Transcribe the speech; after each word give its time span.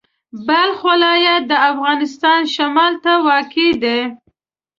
بلخ 0.47 0.77
ولایت 0.89 1.41
د 1.47 1.53
افغانستان 1.71 2.41
شمال 2.55 2.93
ته 3.03 3.13
واقع 3.27 3.71
دی. 3.83 3.99